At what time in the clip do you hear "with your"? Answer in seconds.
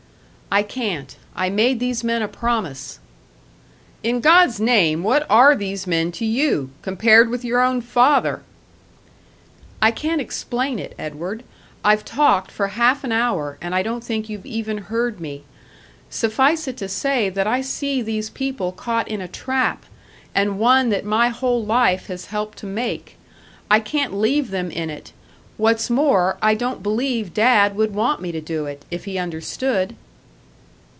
7.29-7.61